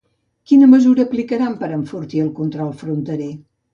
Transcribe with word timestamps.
Quina 0.51 0.69
mesura 0.71 1.03
aplicaran 1.09 1.53
per 1.61 1.71
enfortir 1.77 2.25
el 2.25 2.33
control 2.41 2.73
fronterer? 2.81 3.29